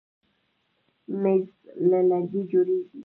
[1.21, 1.47] مېز
[1.89, 2.99] له لرګي جوړېږي.